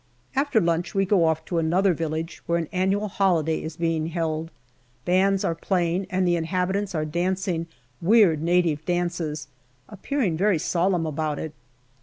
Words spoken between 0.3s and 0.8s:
After